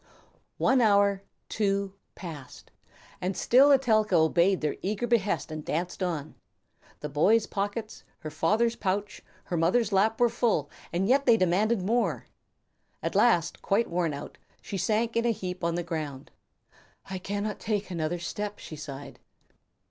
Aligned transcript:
One 0.57 0.81
hour, 0.81 1.21
two, 1.47 1.93
passed, 2.15 2.71
and 3.21 3.37
still 3.37 3.71
Etelka 3.71 4.15
obeyed 4.15 4.59
their 4.61 4.75
eager 4.81 5.05
behest 5.05 5.51
and 5.51 5.63
danced 5.63 6.01
on. 6.01 6.33
The 7.01 7.07
boys' 7.09 7.45
pockets, 7.45 8.03
her 8.21 8.31
father's 8.31 8.75
pouch, 8.75 9.21
her 9.43 9.57
mother's 9.57 9.91
lap 9.91 10.19
were 10.19 10.27
full, 10.27 10.71
and 10.91 11.07
yet 11.07 11.27
they 11.27 11.37
demanded 11.37 11.83
more. 11.83 12.25
At 13.03 13.13
last, 13.13 13.61
quite 13.61 13.91
worn 13.91 14.11
out, 14.11 14.39
she 14.59 14.75
sank 14.79 15.15
in 15.15 15.23
a 15.27 15.29
heap 15.29 15.63
on 15.63 15.75
the 15.75 15.83
ground. 15.83 16.31
"I 17.07 17.19
cannot 17.19 17.59
take 17.59 17.91
another 17.91 18.17
step," 18.17 18.57
she 18.57 18.77
sighed. 18.77 19.19